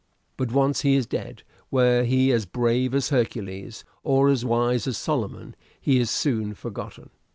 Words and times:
But 0.35 0.51
once 0.51 0.81
he 0.81 0.95
is 0.95 1.05
dead, 1.05 1.43
were 1.69 2.03
he 2.03 2.31
as 2.31 2.47
brave 2.47 2.95
as 2.95 3.09
Hercules 3.09 3.85
or 4.01 4.29
as 4.29 4.43
wise 4.43 4.87
as 4.87 4.97
Solomon, 4.97 5.55
he 5.79 5.99
is 5.99 6.09
soon 6.09 6.55
forgotten. 6.55 7.11